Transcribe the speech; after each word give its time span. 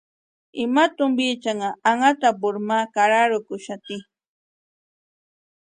Ima 0.63 0.83
tumpiecha 0.97 1.51
anhatapuni 1.91 2.59
ma 2.67 2.77
karharakuxati. 2.93 3.97